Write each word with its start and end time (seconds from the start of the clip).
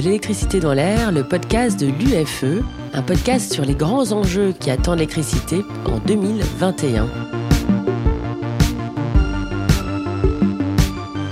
l'électricité 0.00 0.60
dans 0.60 0.72
l'air, 0.72 1.12
le 1.12 1.24
podcast 1.24 1.78
de 1.78 1.86
l'UFE, 1.86 2.62
un 2.92 3.02
podcast 3.02 3.52
sur 3.52 3.64
les 3.64 3.74
grands 3.74 4.12
enjeux 4.12 4.52
qui 4.58 4.70
attendent 4.70 4.98
l'électricité 4.98 5.62
en 5.86 5.98
2021. 5.98 7.08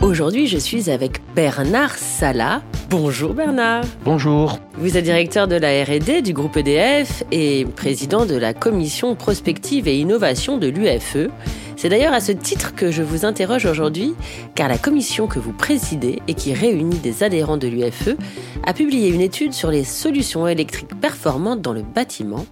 Aujourd'hui, 0.03 0.47
je 0.47 0.59
suis 0.59 0.91
avec 0.91 1.21
Bernard 1.35 1.97
Sala. 1.97 2.63
Bonjour 2.91 3.35
Bernard. 3.35 3.85
Bonjour. 4.03 4.59
Vous 4.79 4.97
êtes 4.97 5.05
directeur 5.05 5.47
de 5.47 5.57
la 5.57 5.85
R&D 5.85 6.23
du 6.23 6.33
groupe 6.33 6.57
EDF 6.57 7.23
et 7.31 7.67
président 7.77 8.25
de 8.25 8.35
la 8.35 8.55
commission 8.55 9.15
prospective 9.15 9.87
et 9.87 9.99
innovation 9.99 10.57
de 10.57 10.69
l'UFE. 10.69 11.29
C'est 11.77 11.91
d'ailleurs 11.91 12.15
à 12.15 12.23
ce 12.23 12.33
titre 12.33 12.75
que 12.75 12.91
je 12.91 13.03
vous 13.03 13.27
interroge 13.27 13.67
aujourd'hui, 13.67 14.15
car 14.55 14.69
la 14.69 14.79
commission 14.79 15.27
que 15.27 15.39
vous 15.39 15.53
présidez 15.53 16.23
et 16.29 16.33
qui 16.33 16.55
réunit 16.55 16.99
des 16.99 17.23
adhérents 17.23 17.59
de 17.59 17.69
l'UFE 17.69 18.17
a 18.65 18.73
publié 18.73 19.11
une 19.11 19.21
étude 19.21 19.53
sur 19.53 19.71
les 19.71 19.85
solutions 19.85 20.49
électriques 20.49 20.99
performantes 20.99 21.61
dans 21.61 21.75
le 21.75 21.83
bâtiment. 21.83 22.47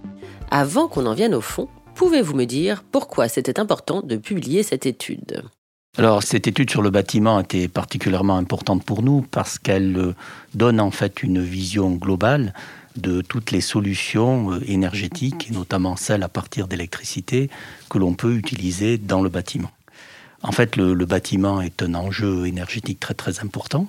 Avant 0.51 0.87
qu'on 0.87 1.07
en 1.07 1.15
vienne 1.15 1.33
au 1.33 1.41
fond, 1.41 1.67
pouvez-vous 1.95 2.35
me 2.35 2.45
dire 2.45 2.83
pourquoi 2.91 3.27
c'était 3.27 3.59
important 3.59 4.01
de 4.03 4.17
publier 4.17 4.61
cette 4.61 4.85
étude? 4.85 5.41
Alors 5.97 6.21
cette 6.21 6.45
étude 6.45 6.69
sur 6.69 6.83
le 6.83 6.91
bâtiment 6.91 7.39
était 7.39 7.67
particulièrement 7.67 8.37
importante 8.37 8.83
pour 8.83 9.01
nous 9.01 9.23
parce 9.31 9.57
qu'elle 9.57 9.97
euh, 9.97 10.15
donne 10.53 10.79
en 10.79 10.91
fait 10.91 11.23
une 11.23 11.41
vision 11.41 11.89
globale 11.91 12.53
de 12.97 13.21
toutes 13.21 13.49
les 13.49 13.61
solutions 13.61 14.53
euh, 14.53 14.59
énergétiques, 14.67 15.49
notamment 15.51 15.95
celles 15.95 16.21
à 16.21 16.29
partir 16.29 16.67
d'électricité, 16.67 17.49
que 17.89 17.97
l'on 17.97 18.13
peut 18.13 18.35
utiliser 18.35 18.99
dans 18.99 19.23
le 19.23 19.29
bâtiment. 19.29 19.71
En 20.43 20.51
fait, 20.51 20.75
le, 20.75 20.93
bâtiment 21.05 21.61
est 21.61 21.81
un 21.81 21.95
enjeu 21.95 22.45
énergétique 22.45 22.99
très 22.99 23.15
très 23.15 23.39
important. 23.39 23.87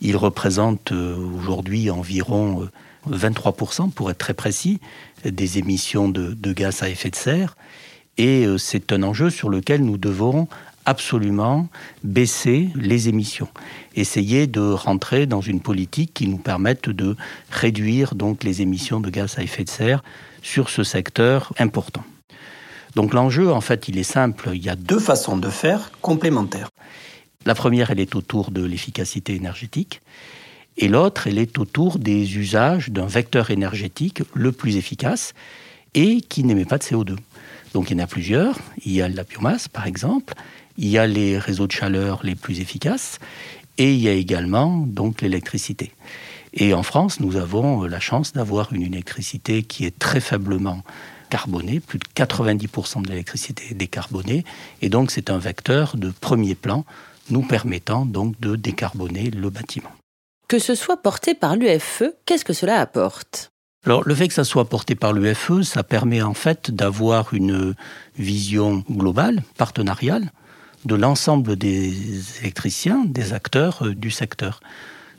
Il 0.00 0.16
représente 0.16 0.92
euh, 0.92 1.14
aujourd'hui 1.38 1.90
environ 1.90 2.66
23%, 3.10 3.90
pour 3.90 4.10
être 4.10 4.18
très 4.18 4.32
précis, 4.32 4.80
des 5.22 5.58
émissions 5.58 6.08
de, 6.08 6.32
de 6.32 6.52
gaz 6.54 6.82
à 6.82 6.88
effet 6.88 7.10
de 7.10 7.16
serre. 7.16 7.58
Et 8.16 8.46
c'est 8.56 8.92
un 8.92 9.02
enjeu 9.02 9.28
sur 9.28 9.50
lequel 9.50 9.84
nous 9.84 9.98
devons 9.98 10.48
absolument 10.86 11.68
baisser 12.02 12.70
les 12.74 13.08
émissions, 13.08 13.48
essayer 13.94 14.46
de 14.46 14.60
rentrer 14.60 15.26
dans 15.26 15.42
une 15.42 15.60
politique 15.60 16.14
qui 16.14 16.28
nous 16.28 16.38
permette 16.38 16.88
de 16.88 17.16
réduire 17.50 18.14
donc 18.14 18.44
les 18.44 18.62
émissions 18.62 19.00
de 19.00 19.10
gaz 19.10 19.38
à 19.38 19.42
effet 19.42 19.64
de 19.64 19.68
serre 19.68 20.02
sur 20.42 20.70
ce 20.70 20.84
secteur 20.84 21.52
important. 21.58 22.04
Donc 22.94 23.12
l'enjeu, 23.12 23.52
en 23.52 23.60
fait, 23.60 23.88
il 23.88 23.98
est 23.98 24.04
simple. 24.04 24.50
Il 24.54 24.64
y 24.64 24.70
a 24.70 24.76
deux 24.76 24.98
façons 24.98 25.36
de 25.36 25.50
faire 25.50 25.90
complémentaires. 26.00 26.70
La 27.44 27.54
première, 27.54 27.90
elle 27.90 28.00
est 28.00 28.14
autour 28.14 28.50
de 28.50 28.64
l'efficacité 28.64 29.34
énergétique. 29.34 30.00
Et 30.78 30.88
l'autre, 30.88 31.26
elle 31.26 31.38
est 31.38 31.58
autour 31.58 31.98
des 31.98 32.38
usages 32.38 32.90
d'un 32.90 33.06
vecteur 33.06 33.50
énergétique 33.50 34.22
le 34.34 34.52
plus 34.52 34.76
efficace 34.76 35.34
et 35.94 36.20
qui 36.20 36.44
n'émet 36.44 36.64
pas 36.64 36.78
de 36.78 36.84
CO2. 36.84 37.16
Donc 37.74 37.90
il 37.90 37.96
y 37.96 38.00
en 38.00 38.04
a 38.04 38.06
plusieurs. 38.06 38.58
Il 38.84 38.92
y 38.92 39.02
a 39.02 39.08
la 39.08 39.24
biomasse, 39.24 39.68
par 39.68 39.86
exemple 39.86 40.34
il 40.78 40.88
y 40.88 40.98
a 40.98 41.06
les 41.06 41.38
réseaux 41.38 41.66
de 41.66 41.72
chaleur 41.72 42.20
les 42.22 42.34
plus 42.34 42.60
efficaces 42.60 43.18
et 43.78 43.92
il 43.92 44.00
y 44.00 44.08
a 44.08 44.12
également 44.12 44.78
donc 44.86 45.22
l'électricité. 45.22 45.92
Et 46.54 46.72
en 46.72 46.82
France, 46.82 47.20
nous 47.20 47.36
avons 47.36 47.84
la 47.84 48.00
chance 48.00 48.32
d'avoir 48.32 48.72
une 48.72 48.82
électricité 48.82 49.62
qui 49.62 49.84
est 49.84 49.98
très 49.98 50.20
faiblement 50.20 50.82
carbonée, 51.28 51.80
plus 51.80 51.98
de 51.98 52.04
90% 52.14 53.02
de 53.02 53.08
l'électricité 53.08 53.64
est 53.70 53.74
décarbonée, 53.74 54.44
et 54.80 54.88
donc 54.88 55.10
c'est 55.10 55.28
un 55.28 55.38
vecteur 55.38 55.96
de 55.96 56.10
premier 56.10 56.54
plan 56.54 56.84
nous 57.30 57.42
permettant 57.42 58.06
donc 58.06 58.38
de 58.40 58.54
décarboner 58.54 59.30
le 59.30 59.50
bâtiment. 59.50 59.90
Que 60.48 60.60
ce 60.60 60.76
soit 60.76 61.02
porté 61.02 61.34
par 61.34 61.56
l'UFE, 61.56 62.04
qu'est-ce 62.24 62.44
que 62.44 62.52
cela 62.52 62.80
apporte? 62.80 63.50
Alors, 63.86 64.02
le 64.04 64.16
fait 64.16 64.26
que 64.26 64.34
ça 64.34 64.42
soit 64.42 64.68
porté 64.68 64.96
par 64.96 65.12
l'UFE, 65.12 65.62
ça 65.62 65.84
permet 65.84 66.20
en 66.20 66.34
fait 66.34 66.72
d'avoir 66.72 67.32
une 67.32 67.76
vision 68.18 68.84
globale, 68.90 69.44
partenariale, 69.56 70.32
de 70.86 70.96
l'ensemble 70.96 71.54
des 71.54 72.40
électriciens, 72.40 73.04
des 73.04 73.32
acteurs 73.32 73.86
euh, 73.86 73.94
du 73.94 74.10
secteur. 74.10 74.58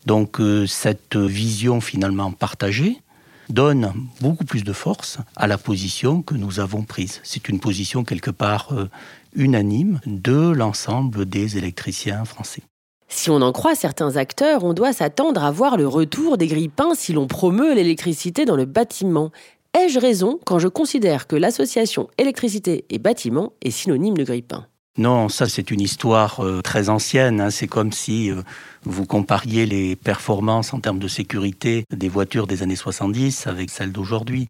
Donc 0.06 0.42
euh, 0.42 0.68
cette 0.68 1.16
vision 1.16 1.80
finalement 1.80 2.34
partagée 2.34 3.02
donne 3.48 3.94
beaucoup 4.20 4.44
plus 4.44 4.66
de 4.66 4.74
force 4.74 5.20
à 5.38 5.48
la 5.48 5.58
position 5.58 6.22
que 6.22 6.36
nous 6.36 6.60
avons 6.60 6.84
prise. 6.84 7.22
C'est 7.24 7.48
une 7.48 7.62
position 7.62 8.04
quelque 8.04 8.32
part 8.32 8.74
euh, 8.74 8.90
unanime 9.34 10.02
de 10.06 10.50
l'ensemble 10.50 11.26
des 11.26 11.58
électriciens 11.58 12.26
français. 12.26 12.64
Si 13.10 13.30
on 13.30 13.42
en 13.42 13.52
croit 13.54 13.76
certains 13.76 14.18
acteurs, 14.18 14.64
on 14.64 14.74
doit 14.74 14.92
s'attendre 14.92 15.44
à 15.44 15.52
voir 15.52 15.78
le 15.78 15.88
retour 15.88 16.38
des 16.38 16.48
grippins 16.48 16.94
si 16.94 17.14
l'on 17.14 17.28
promeut 17.28 17.74
l'électricité 17.74 18.44
dans 18.44 18.58
le 18.58 18.66
bâtiment. 18.66 19.32
Ai-je 19.74 20.00
raison 20.00 20.40
quand 20.46 20.60
je 20.60 20.68
considère 20.68 21.28
que 21.28 21.36
l'association 21.36 22.10
électricité 22.18 22.86
et 22.90 23.00
bâtiment 23.00 23.54
est 23.62 23.72
synonyme 23.72 24.18
de 24.18 24.24
grippin? 24.24 24.66
Non, 24.98 25.30
ça 25.30 25.48
c'est 25.48 25.72
une 25.72 25.80
histoire 25.80 26.44
euh, 26.44 26.62
très 26.62 26.90
ancienne. 26.90 27.40
Hein. 27.40 27.50
C'est 27.50 27.68
comme 27.68 27.92
si 27.92 28.32
euh, 28.32 28.42
vous 28.84 29.06
compariez 29.06 29.66
les 29.66 29.96
performances 29.96 30.74
en 30.74 30.80
termes 30.80 31.00
de 31.00 31.08
sécurité 31.08 31.86
des 31.96 32.10
voitures 32.10 32.48
des 32.48 32.64
années 32.64 32.76
70 32.76 33.48
avec 33.48 33.70
celles 33.70 33.92
d'aujourd'hui. 33.92 34.48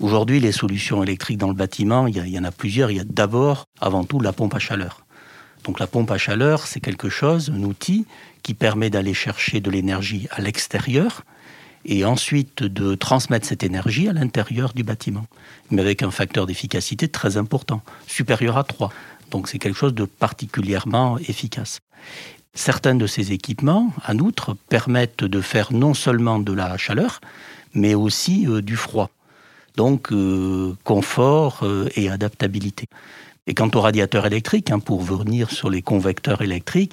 Aujourd'hui, 0.00 0.40
les 0.40 0.52
solutions 0.52 1.02
électriques 1.02 1.38
dans 1.38 1.48
le 1.48 1.54
bâtiment, 1.54 2.06
il 2.06 2.16
y, 2.16 2.38
en 2.38 2.44
a 2.44 2.50
plusieurs. 2.50 2.90
Il 2.90 2.96
y 2.96 3.00
a 3.00 3.04
d'abord, 3.04 3.64
avant 3.80 4.04
tout, 4.04 4.18
la 4.18 4.32
pompe 4.32 4.54
à 4.54 4.58
chaleur. 4.58 5.04
Donc 5.64 5.78
la 5.78 5.86
pompe 5.86 6.10
à 6.10 6.18
chaleur, 6.18 6.66
c'est 6.66 6.80
quelque 6.80 7.08
chose, 7.08 7.50
un 7.54 7.62
outil 7.62 8.06
qui 8.42 8.54
permet 8.54 8.90
d'aller 8.90 9.14
chercher 9.14 9.60
de 9.60 9.70
l'énergie 9.70 10.26
à 10.30 10.40
l'extérieur 10.40 11.24
et 11.84 12.04
ensuite 12.04 12.62
de 12.62 12.94
transmettre 12.94 13.46
cette 13.46 13.62
énergie 13.62 14.08
à 14.08 14.12
l'intérieur 14.12 14.72
du 14.72 14.82
bâtiment, 14.82 15.26
mais 15.70 15.82
avec 15.82 16.02
un 16.02 16.10
facteur 16.10 16.46
d'efficacité 16.46 17.08
très 17.08 17.36
important, 17.36 17.82
supérieur 18.06 18.58
à 18.58 18.64
3. 18.64 18.92
Donc 19.30 19.48
c'est 19.48 19.58
quelque 19.58 19.76
chose 19.76 19.94
de 19.94 20.04
particulièrement 20.04 21.18
efficace. 21.18 21.80
Certains 22.54 22.96
de 22.96 23.06
ces 23.06 23.32
équipements, 23.32 23.92
en 24.06 24.18
outre, 24.18 24.56
permettent 24.68 25.24
de 25.24 25.40
faire 25.40 25.72
non 25.72 25.94
seulement 25.94 26.38
de 26.38 26.52
la 26.52 26.76
chaleur, 26.76 27.20
mais 27.74 27.94
aussi 27.94 28.46
euh, 28.48 28.60
du 28.60 28.76
froid. 28.76 29.10
Donc 29.76 30.12
euh, 30.12 30.74
confort 30.82 31.60
euh, 31.62 31.88
et 31.94 32.10
adaptabilité. 32.10 32.86
Et 33.50 33.54
quant 33.54 33.68
aux 33.74 33.80
radiateurs 33.80 34.26
électriques, 34.26 34.70
hein, 34.70 34.78
pour 34.78 35.02
venir 35.02 35.50
sur 35.50 35.70
les 35.70 35.82
convecteurs 35.82 36.40
électriques, 36.40 36.92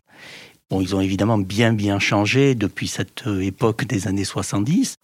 ils 0.71 0.95
ont 0.95 1.01
évidemment 1.01 1.37
bien 1.37 1.71
bien 1.71 1.99
changé 1.99 2.55
depuis 2.55 2.87
cette 2.87 3.25
époque 3.27 3.85
des 3.85 4.07
années 4.07 4.23
70. 4.23 4.95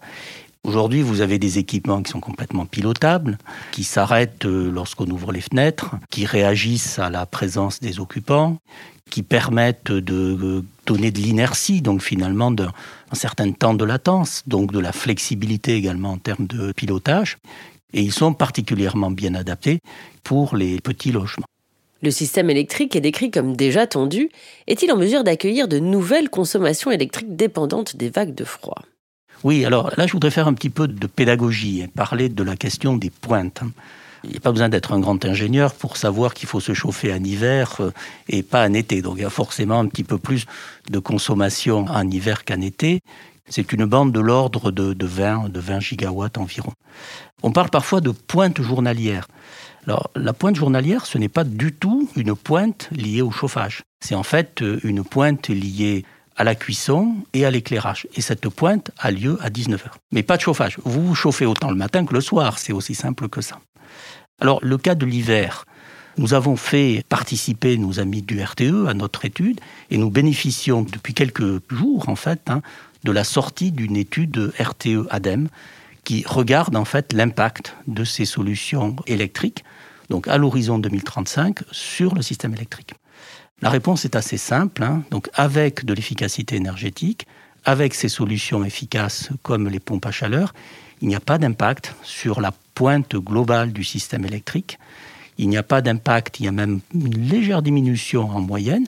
Aujourd'hui, 0.64 1.04
vous 1.04 1.22
avez 1.22 1.38
des 1.38 1.60
équipements 1.60 2.02
qui 2.02 2.10
sont 2.10 2.22
complètement 2.22 2.66
pilotables, 2.66 3.38
qui 3.72 3.84
s'arrêtent 3.84 4.46
euh, 4.46 4.72
lorsqu'on 4.72 5.06
ouvre 5.06 5.32
les 5.32 5.42
fenêtres, 5.42 5.92
qui 6.10 6.26
réagissent 6.26 6.98
à 6.98 7.12
la 7.12 7.28
présence 7.28 7.80
des 7.80 8.00
occupants, 8.00 8.58
qui 9.12 9.22
permettent 9.22 9.92
de 9.92 10.38
euh, 10.42 10.66
donner 10.88 11.12
de 11.12 11.20
l'inertie, 11.20 11.84
donc 11.84 12.02
finalement 12.02 12.50
d'un 12.50 12.72
certain 13.12 13.52
temps 13.52 13.76
de 13.76 13.86
latence, 13.86 14.42
donc 14.48 14.72
de 14.72 14.80
la 14.80 14.92
flexibilité 14.92 15.76
également 15.76 16.14
en 16.14 16.18
termes 16.18 16.48
de 16.48 16.72
pilotage. 16.72 17.38
Et 17.94 18.02
ils 18.02 18.12
sont 18.12 18.34
particulièrement 18.34 19.12
bien 19.12 19.36
adaptés 19.36 19.80
pour 20.24 20.56
les 20.56 20.80
petits 20.80 21.12
logements. 21.12 21.46
Le 22.02 22.12
système 22.12 22.50
électrique 22.50 22.96
est 22.96 23.02
décrit 23.02 23.32
comme 23.32 23.56
déjà 23.56 23.88
tendu. 23.88 24.30
Est-il 24.68 24.92
en 24.92 24.98
mesure 24.98 25.24
d'accueillir 25.24 25.70
de 25.70 25.80
nouvelles 25.80 26.30
consommations 26.30 26.92
électriques 26.92 27.36
dépendantes 27.36 27.96
des 27.96 28.10
vagues 28.10 28.36
de 28.36 28.44
froid? 28.44 28.82
Oui, 29.46 29.64
alors 29.64 29.92
là, 29.98 30.06
je 30.06 30.14
voudrais 30.14 30.32
faire 30.32 30.48
un 30.48 30.54
petit 30.54 30.70
peu 30.70 30.88
de 30.88 31.08
pédagogie 31.08 31.82
et 31.82 31.88
parler 31.88 32.30
de 32.30 32.44
la 32.44 32.56
question 32.58 32.98
des 32.98 33.10
pointes. 33.10 33.62
Il 34.24 34.32
n'y 34.32 34.38
a 34.38 34.40
pas 34.40 34.52
besoin 34.52 34.70
d'être 34.70 34.94
un 34.94 35.00
grand 35.00 35.24
ingénieur 35.26 35.74
pour 35.74 35.98
savoir 35.98 36.34
qu'il 36.34 36.48
faut 36.48 36.62
se 36.62 36.74
chauffer 36.74 37.14
en 37.14 37.22
hiver 37.22 37.76
euh, 37.82 37.92
et 38.30 38.42
pas 38.42 38.66
en 38.66 38.74
été. 38.74 39.02
Donc 39.02 39.16
il 39.18 39.22
y 39.22 39.26
a 39.26 39.30
forcément 39.30 39.80
un 39.80 39.88
petit 39.88 40.06
peu 40.06 40.18
plus 40.18 40.46
de 40.90 41.00
consommation 41.00 41.86
en 41.90 42.10
hiver 42.10 42.46
qu'en 42.46 42.62
été. 42.62 43.02
C'est 43.50 43.74
une 43.74 43.86
bande 43.86 44.12
de 44.12 44.20
l'ordre 44.20 44.72
de, 44.72 45.06
20, 45.06 45.50
de 45.50 45.60
20 45.60 45.80
gigawatts 45.80 46.38
environ. 46.38 46.72
On 47.42 47.52
parle 47.52 47.70
parfois 47.70 48.00
de 48.00 48.12
pointe 48.12 48.62
journalière. 48.62 49.28
Alors, 49.86 50.12
la 50.16 50.32
pointe 50.32 50.56
journalière, 50.56 51.06
ce 51.06 51.18
n'est 51.18 51.30
pas 51.30 51.44
du 51.44 51.74
tout 51.74 52.10
une 52.16 52.36
pointe 52.36 52.90
liée 52.92 53.22
au 53.22 53.32
chauffage. 53.32 53.84
C'est 54.00 54.16
en 54.16 54.24
fait 54.24 54.62
euh, 54.62 54.80
une 54.84 55.04
pointe 55.04 55.50
liée 55.50 56.06
à 56.38 56.46
la 56.46 56.56
cuisson 56.56 57.16
et 57.34 57.46
à 57.46 57.52
l'éclairage. 57.52 58.08
Et 58.16 58.22
cette 58.22 58.48
pointe 58.48 58.92
a 58.98 59.12
lieu 59.12 59.38
à 59.42 59.50
19h. 59.50 59.92
Mais 60.12 60.24
pas 60.24 60.38
de 60.38 60.42
chauffage. 60.42 60.78
Vous 60.86 61.06
vous 61.06 61.16
chauffez 61.16 61.46
autant 61.46 61.70
le 61.70 61.76
matin 61.76 62.06
que 62.06 62.14
le 62.14 62.22
soir. 62.22 62.60
C'est 62.60 62.74
aussi 62.74 62.96
simple 62.96 63.28
que 63.28 63.42
ça. 63.42 63.60
Alors, 64.40 64.60
le 64.64 64.78
cas 64.78 64.96
de 64.96 65.06
l'hiver, 65.06 65.66
nous 66.18 66.34
avons 66.34 66.56
fait 66.56 67.04
participer 67.10 67.78
nos 67.78 68.00
amis 68.00 68.22
du 68.22 68.42
RTE 68.42 68.88
à 68.88 68.94
notre 68.94 69.26
étude 69.26 69.60
et 69.90 69.98
nous 69.98 70.10
bénéficions 70.10 70.84
depuis 70.84 71.14
quelques 71.14 71.62
jours, 71.72 72.08
en 72.08 72.16
fait, 72.16 72.50
hein, 72.50 72.62
de 73.04 73.12
la 73.12 73.24
sortie 73.24 73.72
d'une 73.72 73.96
étude 73.96 74.54
RTE 74.60 75.08
ADEME 75.10 75.50
qui 76.04 76.24
regarde, 76.28 76.76
en 76.76 76.86
fait, 76.86 77.14
l'impact 77.14 77.76
de 77.88 78.04
ces 78.04 78.26
solutions 78.26 78.96
électriques, 79.08 79.64
donc 80.10 80.28
à 80.28 80.38
l'horizon 80.38 80.80
2035, 80.80 81.60
sur 81.72 82.14
le 82.16 82.22
système 82.22 82.54
électrique. 82.54 82.94
La 83.62 83.70
réponse 83.70 84.04
est 84.04 84.18
assez 84.18 84.38
simple. 84.38 84.84
Hein. 84.84 85.04
Donc, 85.12 85.30
avec 85.34 85.86
de 85.86 85.94
l'efficacité 85.94 86.58
énergétique, 86.58 87.28
avec 87.64 87.94
ces 87.94 88.10
solutions 88.10 88.66
efficaces 88.66 89.30
comme 89.42 89.70
les 89.70 89.80
pompes 89.80 90.06
à 90.06 90.12
chaleur, 90.12 90.54
il 91.02 91.08
n'y 91.08 91.16
a 91.16 91.22
pas 91.22 91.38
d'impact 91.38 91.96
sur 92.04 92.42
la 92.42 92.52
pointe 92.76 93.16
globale 93.16 93.72
du 93.72 93.84
système 93.84 94.26
électrique. 94.26 94.80
Il 95.38 95.50
n'y 95.50 95.58
a 95.58 95.64
pas 95.64 95.82
d'impact, 95.82 96.40
il 96.40 96.46
y 96.46 96.48
a 96.48 96.52
même 96.52 96.82
une 96.94 97.30
légère 97.30 97.62
diminution 97.62 98.30
en 98.30 98.42
moyenne, 98.42 98.86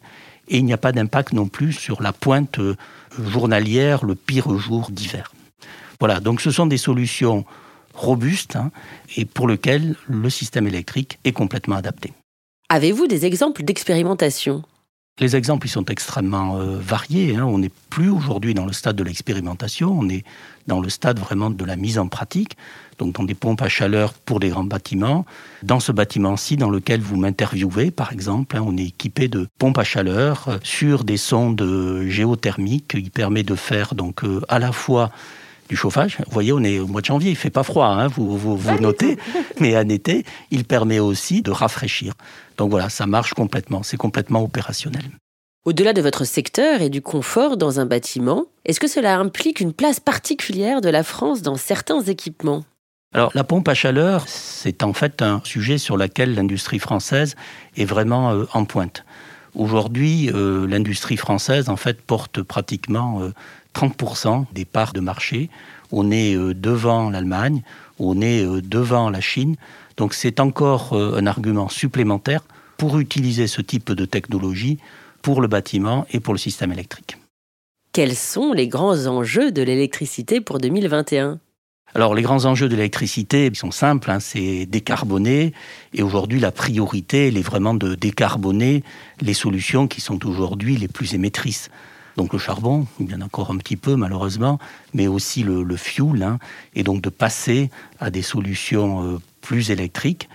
et 0.48 0.58
il 0.58 0.66
n'y 0.66 0.74
a 0.74 0.78
pas 0.78 0.92
d'impact 0.92 1.34
non 1.34 1.48
plus 1.48 1.74
sur 1.74 2.02
la 2.02 2.14
pointe 2.14 2.60
euh, 2.60 2.76
journalière, 3.20 4.06
le 4.06 4.16
pire 4.16 4.58
jour 4.58 4.90
d'hiver. 4.92 5.32
Voilà, 6.00 6.20
donc 6.20 6.42
ce 6.42 6.52
sont 6.52 6.66
des 6.66 6.78
solutions 6.78 7.46
robustes 7.94 8.56
hein, 8.56 8.72
et 9.16 9.26
pour 9.26 9.48
lesquelles 9.48 9.96
le 10.08 10.30
système 10.30 10.68
électrique 10.68 11.20
est 11.24 11.32
complètement 11.32 11.76
adapté. 11.76 12.14
Avez-vous 12.70 13.08
des 13.08 13.26
exemples 13.26 13.64
d'expérimentation 13.64 14.64
les 15.20 15.36
exemples 15.36 15.68
ils 15.68 15.70
sont 15.70 15.86
extrêmement 15.86 16.58
euh, 16.58 16.78
variés. 16.78 17.36
Hein. 17.36 17.46
On 17.46 17.60
n'est 17.60 17.72
plus 17.90 18.10
aujourd'hui 18.10 18.54
dans 18.54 18.66
le 18.66 18.74
stade 18.74 18.96
de 18.96 19.04
l'expérimentation, 19.04 19.98
on 19.98 20.10
est 20.10 20.26
dans 20.68 20.82
le 20.82 20.90
stade 20.90 21.20
vraiment 21.20 21.50
de 21.50 21.64
la 21.64 21.76
mise 21.76 21.98
en 22.00 22.08
pratique, 22.08 22.58
donc 22.98 23.16
dans 23.16 23.24
des 23.24 23.34
pompes 23.34 23.62
à 23.62 23.70
chaleur 23.70 24.14
pour 24.14 24.40
les 24.40 24.50
grands 24.50 24.64
bâtiments. 24.64 25.26
Dans 25.64 25.80
ce 25.80 25.92
bâtiment-ci, 25.92 26.58
dans 26.58 26.70
lequel 26.70 27.00
vous 27.00 27.16
m'interviewez, 27.16 27.92
par 27.92 28.12
exemple, 28.12 28.58
hein, 28.58 28.64
on 28.66 28.76
est 28.76 28.88
équipé 28.88 29.28
de 29.28 29.48
pompes 29.58 29.78
à 29.78 29.84
chaleur 29.84 30.50
euh, 30.50 30.58
sur 30.64 31.06
des 31.06 31.18
sondes 31.18 31.62
euh, 31.62 32.10
géothermiques 32.10 33.02
qui 33.02 33.10
permet 33.10 33.44
de 33.44 33.56
faire 33.56 33.96
donc 33.96 34.24
à 34.50 34.60
la 34.60 34.72
fois 34.72 35.12
du 35.70 35.76
chauffage. 35.76 36.18
Vous 36.26 36.32
voyez, 36.32 36.54
on 36.54 36.64
est 36.64 36.80
au 36.80 36.88
mois 36.88 37.02
de 37.02 37.06
janvier, 37.06 37.32
il 37.32 37.36
fait 37.36 37.50
pas 37.50 37.64
froid, 37.64 37.88
hein, 37.88 38.08
vous, 38.08 38.38
vous, 38.38 38.58
vous 38.58 38.80
notez, 38.80 39.18
mais 39.60 39.76
en 39.78 39.88
été, 39.90 40.26
il 40.52 40.66
permet 40.66 41.00
aussi 41.00 41.42
de 41.42 41.52
rafraîchir. 41.52 42.14
Donc 42.58 42.70
voilà, 42.70 42.90
ça 42.90 43.06
marche 43.06 43.34
complètement, 43.34 43.84
c'est 43.84 43.98
complètement 43.98 44.44
opérationnel. 44.44 45.04
Au-delà 45.66 45.94
de 45.94 46.02
votre 46.02 46.26
secteur 46.26 46.82
et 46.82 46.90
du 46.90 47.02
confort 47.02 47.58
dans 47.58 47.80
un 47.80 47.88
bâtiment, 47.88 48.46
est-ce 48.66 48.80
que 48.80 48.88
cela 48.88 49.18
implique 49.18 49.60
une 49.60 49.74
place 49.74 50.00
particulière 50.00 50.80
de 50.80 50.90
la 50.90 51.04
France 51.04 51.42
dans 51.42 51.56
certains 51.56 52.02
équipements? 52.02 52.64
Alors 53.16 53.32
la 53.34 53.44
pompe 53.44 53.68
à 53.68 53.74
chaleur, 53.74 54.26
c'est 54.28 54.84
en 54.84 54.94
fait 54.94 55.22
un 55.22 55.42
sujet 55.44 55.78
sur 55.78 55.98
lequel 55.98 56.36
l'industrie 56.36 56.80
française 56.80 57.36
est 57.78 57.86
vraiment 57.86 58.32
euh, 58.32 58.46
en 58.54 58.66
pointe. 58.66 59.06
Aujourd'hui, 59.56 60.30
euh, 60.34 60.68
l'industrie 60.68 61.16
française 61.16 61.70
en 61.70 61.78
fait 61.78 62.02
porte 62.02 62.42
pratiquement 62.44 63.22
euh, 63.22 63.32
30% 63.75 64.45
des 64.54 64.66
parts 64.66 64.94
de 64.94 65.01
marché. 65.01 65.50
On 65.92 66.10
est 66.12 66.36
euh, 66.36 66.54
devant 66.54 67.10
l'Allemagne, 67.10 67.62
on 68.00 68.22
est 68.22 68.44
euh, 68.44 68.62
devant 68.62 69.10
la 69.10 69.22
Chine. 69.22 69.56
Donc 69.98 70.13
c'est 70.13 70.39
encore 70.39 70.94
euh, 70.94 71.18
un 71.18 71.27
argument 71.27 71.69
supplémentaire 71.69 72.42
pour 72.77 73.00
utiliser 73.00 73.48
ce 73.48 73.62
type 73.62 73.92
de 73.92 74.06
technologie 74.06 74.80
pour 75.22 75.42
le 75.42 75.48
bâtiment 75.48 76.06
et 76.12 76.19
pour 76.19 76.33
le 76.33 76.39
système 76.39 76.72
électrique. 76.72 77.18
Quels 77.92 78.16
sont 78.16 78.51
les 78.51 78.68
grands 78.68 79.07
enjeux 79.07 79.51
de 79.51 79.62
l'électricité 79.62 80.42
pour 80.42 80.57
2021 80.60 81.39
alors 81.94 82.13
les 82.13 82.24
grands 82.24 82.44
enjeux 82.44 82.68
de 82.68 82.75
l'électricité 82.75 83.45
ils 83.45 83.56
sont 83.56 83.72
simples, 83.72 84.12
hein, 84.12 84.19
c'est 84.19 84.66
décarboner. 84.66 85.54
Et 85.94 86.04
aujourd'hui 86.04 86.42
la 86.42 86.51
priorité 86.51 87.30
elle 87.30 87.38
est 87.38 87.42
vraiment 87.42 87.74
de 87.74 87.95
décarboner 87.95 88.83
les 89.22 89.33
solutions 89.33 89.88
qui 89.88 90.01
sont 90.01 90.25
aujourd'hui 90.25 90.75
les 90.75 90.89
plus 90.89 91.13
émettrices. 91.13 91.69
Donc 92.18 92.32
le 92.32 92.40
charbon, 92.40 92.88
il 93.00 93.12
y 93.12 93.16
en 93.16 93.22
a 93.22 93.26
encore 93.26 93.52
un 93.52 93.58
petit 93.58 93.76
peu 93.76 93.96
malheureusement, 93.96 94.60
mais 94.94 95.08
aussi 95.08 95.44
le, 95.44 95.64
le 95.64 95.78
fuel, 95.78 96.24
hein, 96.24 96.40
et 96.74 96.84
donc 96.84 97.02
de 97.02 97.10
passer 97.10 97.70
à 98.00 98.10
des 98.10 98.22
solutions 98.22 99.04
euh, 99.04 99.18
plus 99.42 99.72
électriques. 99.72 100.30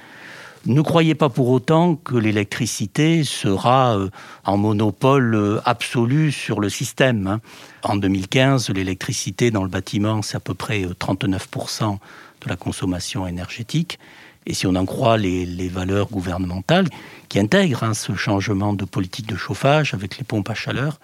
Ne 0.67 0.83
croyez 0.83 1.15
pas 1.15 1.31
pour 1.31 1.49
autant 1.49 1.97
que 1.97 2.17
l'électricité 2.17 3.25
sera 3.25 3.97
euh, 3.97 4.11
en 4.45 4.59
monopole 4.59 5.35
euh, 5.35 5.61
absolu 5.65 6.33
sur 6.33 6.61
le 6.61 6.69
système. 6.69 7.27
Hein. 7.27 7.41
En 7.83 7.97
2015, 7.97 8.69
l'électricité 8.69 9.51
dans 9.51 9.63
le 9.63 9.71
bâtiment, 9.71 10.21
c'est 10.21 10.37
à 10.37 10.41
peu 10.41 10.53
près 10.53 10.83
39% 10.83 11.97
de 12.43 12.49
la 12.49 12.57
consommation 12.57 13.27
énergétique. 13.27 13.99
Et 14.45 14.53
si 14.53 14.67
on 14.67 14.75
en 14.75 14.85
croit 14.85 15.17
les, 15.17 15.47
les 15.47 15.69
valeurs 15.69 16.09
gouvernementales 16.09 16.89
qui 17.31 17.39
intègrent 17.39 17.85
hein, 17.85 17.95
ce 17.95 18.15
changement 18.15 18.75
de 18.75 18.85
politique 18.85 19.27
de 19.27 19.37
chauffage 19.37 19.95
avec 19.95 20.19
les 20.19 20.25
pompes 20.25 20.51
à 20.51 20.55
chaleur, 20.55 20.99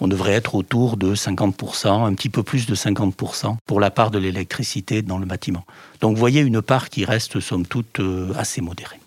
on 0.00 0.08
devrait 0.08 0.32
être 0.32 0.54
autour 0.54 0.96
de 0.96 1.14
50%, 1.14 2.06
un 2.06 2.14
petit 2.14 2.28
peu 2.28 2.42
plus 2.42 2.66
de 2.66 2.74
50% 2.74 3.56
pour 3.66 3.80
la 3.80 3.90
part 3.90 4.10
de 4.10 4.18
l'électricité 4.18 5.02
dans 5.02 5.18
le 5.18 5.26
bâtiment. 5.26 5.64
Donc 6.00 6.14
vous 6.14 6.20
voyez 6.20 6.40
une 6.40 6.62
part 6.62 6.88
qui 6.88 7.04
reste, 7.04 7.40
somme 7.40 7.66
toute, 7.66 8.00
euh, 8.00 8.32
assez 8.36 8.60
modérée. 8.60 9.00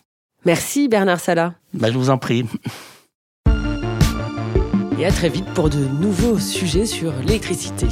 Merci 0.46 0.88
Bernard 0.88 1.20
Salah. 1.20 1.54
Ben, 1.74 1.92
je 1.92 1.98
vous 1.98 2.10
en 2.10 2.18
prie. 2.18 2.46
Et 5.00 5.06
à 5.06 5.12
très 5.12 5.30
vite 5.30 5.46
pour 5.54 5.70
de 5.70 5.80
nouveaux 5.80 6.40
sujets 6.40 6.86
sur 6.86 7.12
l'électricité. 7.26 7.88